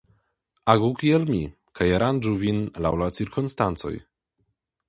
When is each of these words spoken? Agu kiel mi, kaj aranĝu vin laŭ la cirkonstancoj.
Agu 0.71 0.87
kiel 1.01 1.27
mi, 1.33 1.41
kaj 1.81 1.87
aranĝu 1.99 2.33
vin 2.45 2.65
laŭ 2.87 2.93
la 3.03 3.11
cirkonstancoj. 3.19 3.93